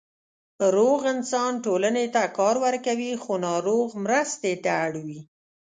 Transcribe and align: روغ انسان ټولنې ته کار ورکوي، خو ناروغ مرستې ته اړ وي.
روغ 0.75 0.99
انسان 1.13 1.51
ټولنې 1.65 2.05
ته 2.15 2.21
کار 2.37 2.55
ورکوي، 2.65 3.11
خو 3.23 3.33
ناروغ 3.47 3.87
مرستې 4.05 4.53
ته 4.63 4.69
اړ 4.85 4.93
وي. 5.05 5.19